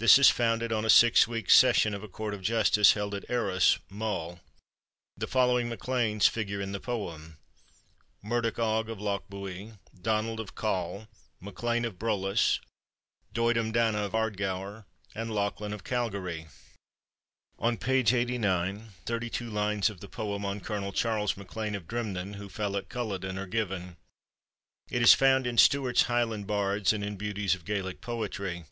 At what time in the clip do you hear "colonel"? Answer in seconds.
20.58-20.90